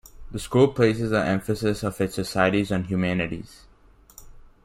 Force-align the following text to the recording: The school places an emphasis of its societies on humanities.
The 0.31 0.39
school 0.39 0.69
places 0.69 1.11
an 1.11 1.27
emphasis 1.27 1.83
of 1.83 2.01
its 2.01 2.15
societies 2.15 2.71
on 2.71 2.85
humanities. 2.85 3.65